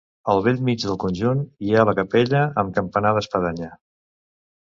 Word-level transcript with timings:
Al 0.33 0.39
bell 0.45 0.61
mig 0.67 0.79
del 0.83 0.95
conjunt 1.03 1.43
hi 1.67 1.75
ha 1.75 1.83
la 1.89 1.95
capella 2.01 2.41
amb 2.61 2.75
campanar 2.79 3.11
d'espadanya. 3.19 3.69